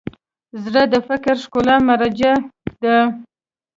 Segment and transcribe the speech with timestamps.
[0.63, 2.35] زړه د فکري ښکلا مرجع
[2.83, 2.97] ده.